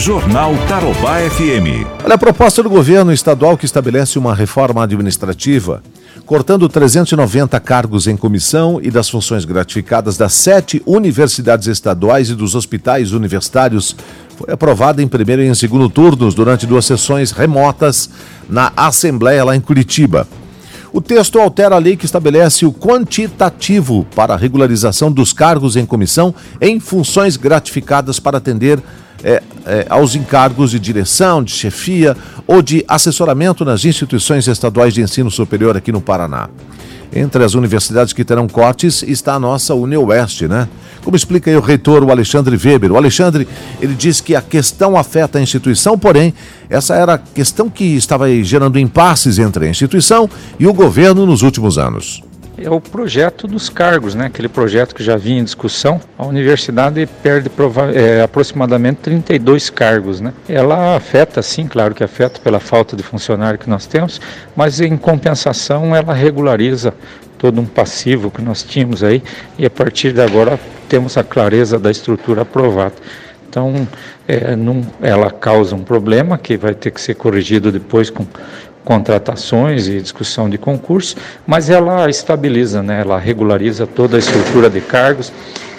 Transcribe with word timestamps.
Jornal 0.00 0.54
Tarobá 0.66 1.18
FM. 1.28 1.86
Olha 2.02 2.14
a 2.14 2.18
proposta 2.18 2.62
do 2.62 2.70
governo 2.70 3.12
estadual 3.12 3.58
que 3.58 3.66
estabelece 3.66 4.18
uma 4.18 4.34
reforma 4.34 4.82
administrativa, 4.82 5.82
cortando 6.24 6.66
390 6.70 7.60
cargos 7.60 8.06
em 8.06 8.16
comissão 8.16 8.80
e 8.82 8.90
das 8.90 9.10
funções 9.10 9.44
gratificadas 9.44 10.16
das 10.16 10.32
sete 10.32 10.82
universidades 10.86 11.68
estaduais 11.68 12.30
e 12.30 12.34
dos 12.34 12.54
hospitais 12.54 13.12
universitários, 13.12 13.94
foi 14.38 14.54
aprovada 14.54 15.02
em 15.02 15.06
primeiro 15.06 15.42
e 15.42 15.48
em 15.48 15.54
segundo 15.54 15.90
turnos 15.90 16.34
durante 16.34 16.66
duas 16.66 16.86
sessões 16.86 17.30
remotas 17.30 18.08
na 18.48 18.72
Assembleia 18.74 19.44
lá 19.44 19.54
em 19.54 19.60
Curitiba. 19.60 20.26
O 20.94 21.02
texto 21.02 21.38
altera 21.38 21.76
a 21.76 21.78
lei 21.78 21.94
que 21.94 22.06
estabelece 22.06 22.64
o 22.64 22.72
quantitativo 22.72 24.06
para 24.16 24.32
a 24.32 24.36
regularização 24.38 25.12
dos 25.12 25.34
cargos 25.34 25.76
em 25.76 25.84
comissão 25.84 26.34
em 26.58 26.80
funções 26.80 27.36
gratificadas 27.36 28.18
para 28.18 28.38
atender 28.38 28.82
é, 29.22 29.42
é, 29.66 29.86
aos 29.88 30.14
encargos 30.14 30.70
de 30.70 30.78
direção, 30.78 31.42
de 31.42 31.52
chefia 31.52 32.16
ou 32.46 32.62
de 32.62 32.84
assessoramento 32.88 33.64
nas 33.64 33.84
instituições 33.84 34.46
estaduais 34.48 34.94
de 34.94 35.02
ensino 35.02 35.30
superior 35.30 35.76
aqui 35.76 35.92
no 35.92 36.00
Paraná. 36.00 36.48
Entre 37.12 37.42
as 37.42 37.54
universidades 37.54 38.12
que 38.12 38.24
terão 38.24 38.48
cortes 38.48 39.02
está 39.02 39.34
a 39.34 39.38
nossa 39.38 39.74
UniOeste, 39.74 40.46
né? 40.46 40.68
Como 41.02 41.16
explica 41.16 41.50
aí 41.50 41.56
o 41.56 41.60
reitor, 41.60 42.04
o 42.04 42.10
Alexandre 42.10 42.56
Weber. 42.56 42.92
O 42.92 42.96
Alexandre, 42.96 43.48
ele 43.80 43.94
diz 43.94 44.20
que 44.20 44.36
a 44.36 44.42
questão 44.42 44.96
afeta 44.96 45.38
a 45.38 45.42
instituição, 45.42 45.98
porém, 45.98 46.32
essa 46.68 46.94
era 46.94 47.14
a 47.14 47.18
questão 47.18 47.68
que 47.68 47.84
estava 47.96 48.32
gerando 48.44 48.78
impasses 48.78 49.38
entre 49.38 49.66
a 49.66 49.70
instituição 49.70 50.30
e 50.58 50.68
o 50.68 50.72
governo 50.72 51.26
nos 51.26 51.42
últimos 51.42 51.78
anos 51.78 52.22
é 52.60 52.70
o 52.70 52.80
projeto 52.80 53.46
dos 53.46 53.68
cargos, 53.68 54.14
né? 54.14 54.26
aquele 54.26 54.48
projeto 54.48 54.94
que 54.94 55.02
já 55.02 55.16
vinha 55.16 55.40
em 55.40 55.44
discussão. 55.44 56.00
A 56.18 56.26
universidade 56.26 57.08
perde 57.22 57.50
é, 57.94 58.22
aproximadamente 58.22 58.98
32 58.98 59.70
cargos. 59.70 60.20
Né? 60.20 60.32
Ela 60.48 60.96
afeta, 60.96 61.40
sim, 61.42 61.66
claro 61.66 61.94
que 61.94 62.04
afeta 62.04 62.40
pela 62.40 62.60
falta 62.60 62.96
de 62.96 63.02
funcionário 63.02 63.58
que 63.58 63.68
nós 63.68 63.86
temos, 63.86 64.20
mas 64.54 64.80
em 64.80 64.96
compensação 64.96 65.94
ela 65.96 66.12
regulariza 66.12 66.92
todo 67.38 67.60
um 67.60 67.66
passivo 67.66 68.30
que 68.30 68.42
nós 68.42 68.62
tínhamos 68.62 69.02
aí 69.02 69.22
e 69.58 69.64
a 69.64 69.70
partir 69.70 70.12
de 70.12 70.20
agora 70.20 70.60
temos 70.88 71.16
a 71.16 71.24
clareza 71.24 71.78
da 71.78 71.90
estrutura 71.90 72.42
aprovada. 72.42 72.94
Então, 73.48 73.88
é, 74.28 74.54
não, 74.54 74.86
ela 75.00 75.28
causa 75.30 75.74
um 75.74 75.82
problema 75.82 76.38
que 76.38 76.56
vai 76.56 76.72
ter 76.72 76.92
que 76.92 77.00
ser 77.00 77.14
corrigido 77.14 77.72
depois 77.72 78.08
com 78.08 78.24
contratações 78.84 79.86
e 79.88 80.00
discussão 80.00 80.48
de 80.48 80.58
concurso, 80.58 81.16
mas 81.46 81.70
ela 81.70 82.08
estabiliza, 82.08 82.82
né? 82.82 83.00
ela 83.00 83.18
regulariza 83.18 83.86
toda 83.86 84.16
a 84.16 84.18
estrutura 84.18 84.70
de 84.70 84.80
cargos 84.80 85.32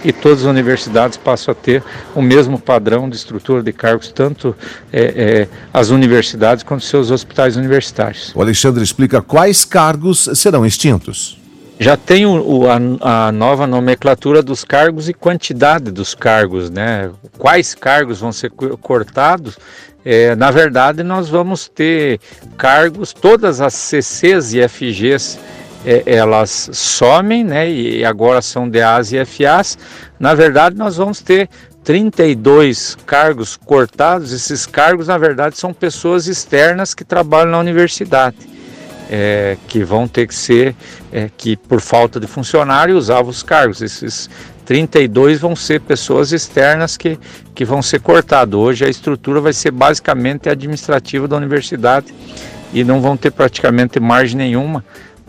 e 0.04 0.12
todas 0.12 0.42
as 0.42 0.46
universidades 0.46 1.18
passam 1.18 1.52
a 1.52 1.56
ter 1.56 1.84
o 2.16 2.22
mesmo 2.22 2.60
padrão 2.60 3.10
de 3.10 3.16
estrutura 3.16 3.62
de 3.62 3.72
cargos, 3.72 4.12
tanto 4.12 4.56
é, 4.92 5.02
é, 5.02 5.48
as 5.74 5.90
universidades 5.90 6.64
quanto 6.64 6.84
seus 6.84 7.12
hospitais 7.12 7.56
universitários. 7.56 8.32
O 8.36 8.42
Alexandre 8.42 8.84
explica 8.84 9.22
quais 9.22 9.64
cargos 9.64 10.30
serão 10.34 10.66
extintos. 10.66 11.41
Já 11.82 11.98
tem 11.98 12.28
o, 12.28 12.68
a, 12.70 13.26
a, 13.26 13.32
nova 13.32 13.66
nomenclatura 13.66 14.44
dos 14.44 14.64
cargos 14.64 15.10
e 15.10 15.16
quantidade 15.16 15.90
dos 15.90 16.14
cargos, 16.14 16.70
né? 16.70 17.10
Quais 17.40 17.74
cargos 17.74 18.20
vão 18.20 18.32
ser 18.32 18.52
cortados? 18.52 19.58
É, 20.06 20.36
na 20.36 20.52
verdade, 20.52 21.02
nós 21.02 21.28
vamos 21.28 21.68
ter 21.68 22.20
cargos, 22.56 23.14
todas 23.14 23.62
as 23.62 23.74
CCs 23.74 24.54
e 24.54 24.70
FGs, 24.70 25.40
é, 25.84 26.04
elas 26.06 26.70
somem, 26.72 27.44
né? 27.44 27.68
E 27.68 28.06
agora 28.06 28.44
são 28.44 28.70
DAs 28.70 29.12
e 29.12 29.26
FAs. 29.26 29.76
Na 30.20 30.36
verdade, 30.36 30.76
nós 30.76 30.98
vamos 30.98 31.20
ter 31.20 31.50
32 31.84 32.96
cargos 33.08 33.58
cortados. 33.58 34.32
Esses 34.32 34.68
cargos, 34.68 35.08
na 35.08 35.18
verdade, 35.18 35.58
são 35.58 35.74
pessoas 35.74 36.28
externas 36.28 36.94
que 36.94 37.04
trabalham 37.04 37.50
na 37.50 37.60
universidade 37.60 38.51
é, 39.12 39.58
que 39.68 39.84
vão 39.84 40.08
ter 40.08 40.26
que 40.26 40.34
ser, 40.34 40.74
é, 41.12 41.30
que 41.36 41.58
por 41.58 41.82
falta 41.82 42.18
de 42.18 42.28
funcionário 42.28 42.96
usavam 42.96 43.30
os 43.30 43.44
cargos. 43.44 43.82
Esses 43.82 44.30
32 44.66 45.42
vão 45.42 45.54
ser 45.54 45.82
pessoas 45.82 46.32
externas 46.32 46.96
que, 46.96 47.20
que 47.54 47.66
vão 47.66 47.82
ser 47.82 48.00
cortados. 48.00 48.58
Hoje 48.58 48.86
a 48.86 48.90
estrutura 48.90 49.42
vai 49.42 49.52
ser 49.52 49.72
basicamente 49.72 50.48
administrativa 50.48 51.28
da 51.28 51.36
universidade 51.36 52.14
e 52.72 52.86
não 52.86 53.02
vão 53.02 53.18
ter 53.18 53.32
praticamente 53.32 54.00
margem 54.00 54.38
nenhuma 54.38 54.84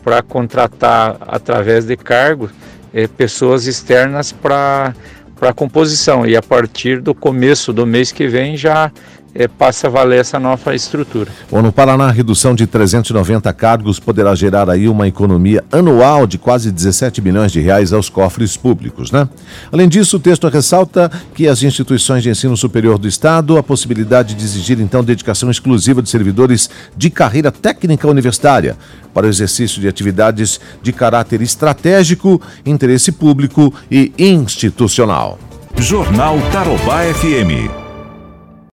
para 0.05 0.23
contratar 0.23 1.17
através 1.27 1.85
de 1.85 1.97
cargos 1.97 2.51
é, 2.95 3.09
pessoas 3.09 3.67
externas 3.67 4.31
para 4.31 4.95
a 5.41 5.53
composição. 5.53 6.25
E 6.25 6.37
a 6.37 6.43
partir 6.43 7.01
do 7.01 7.15
começo 7.15 7.73
do 7.73 7.85
mês 7.85 8.12
que 8.12 8.29
vem 8.29 8.56
já 8.56 8.93
é, 9.34 9.48
passa 9.48 9.87
a 9.87 9.91
valer 9.91 10.20
essa 10.20 10.38
nova 10.38 10.75
estrutura. 10.75 11.31
Bom, 11.50 11.62
no 11.62 11.72
Paraná, 11.72 12.06
a 12.06 12.12
redução 12.12 12.54
de 12.54 12.66
390 12.66 13.53
cargos 13.53 13.98
poderá 13.98 14.34
gerar 14.34 14.69
aí 14.69 14.88
uma 14.88 15.09
economia 15.09 15.65
anual 15.72 16.26
de 16.26 16.38
quase 16.38 16.70
17 16.70 17.20
milhões 17.20 17.53
de 17.53 17.60
reais 17.60 17.93
aos 17.93 18.09
cofres 18.09 18.56
públicos, 18.56 19.10
né? 19.10 19.28
Além 19.70 19.88
disso, 19.88 20.16
o 20.16 20.20
texto 20.20 20.48
ressalta 20.48 21.10
que 21.34 21.48
as 21.48 21.62
instituições 21.62 22.22
de 22.22 22.31
ensino 22.31 22.56
superior 22.56 22.98
do 22.98 23.09
Estado 23.09 23.56
a 23.56 23.62
possibilidade 23.62 24.34
de 24.34 24.44
exigir 24.44 24.81
então 24.81 25.03
dedicação 25.03 25.50
exclusiva 25.50 26.03
de 26.03 26.10
servidores 26.10 26.69
de 26.97 27.10
carreira 27.10 27.50
técnica 27.50 28.09
universitária 28.09 28.76
para 29.14 29.26
o 29.26 29.28
exercício 29.28 29.81
de 29.81 29.88
atividades 29.88 30.60
de 30.82 30.93
caráter 30.93 31.43
estratégico, 31.43 32.41
interesse 32.64 33.12
público 33.12 33.72
e 33.91 34.12
institucional. 34.19 35.38
Jornal 35.78 36.38
Tarobá 36.53 37.03
FM. 37.03 37.81